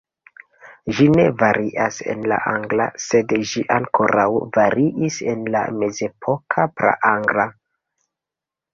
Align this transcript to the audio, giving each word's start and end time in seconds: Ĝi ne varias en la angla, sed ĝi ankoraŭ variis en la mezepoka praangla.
Ĝi 0.99 1.05
ne 1.19 1.25
varias 1.43 1.99
en 2.13 2.23
la 2.31 2.39
angla, 2.53 2.89
sed 3.09 3.37
ĝi 3.51 3.65
ankoraŭ 3.77 4.27
variis 4.59 5.21
en 5.37 5.47
la 5.59 5.65
mezepoka 5.81 6.69
praangla. 6.83 7.51